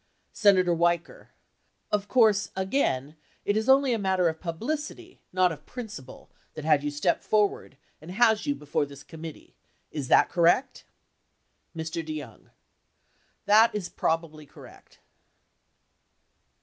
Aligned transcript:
Senator 0.33 0.73
Weicker. 0.75 1.27
Of 1.91 2.07
course, 2.07 2.49
again, 2.55 3.17
it 3.45 3.55
is 3.55 3.69
only 3.69 3.93
a 3.93 3.99
matter 3.99 4.27
of 4.29 4.39
publicity, 4.39 5.21
not 5.31 5.51
of 5.51 5.67
principle, 5.67 6.31
that 6.55 6.65
had 6.65 6.83
you 6.83 6.89
step 6.89 7.21
forward 7.21 7.77
and 8.01 8.09
has 8.09 8.47
you 8.47 8.55
before 8.55 8.87
this 8.87 9.03
committee, 9.03 9.53
is 9.91 10.07
that 10.07 10.27
correct? 10.29 10.85
Mr. 11.77 12.03
DeYoung. 12.03 12.49
That 13.45 13.75
is 13.75 13.89
probably 13.89 14.47
correct. 14.47 14.97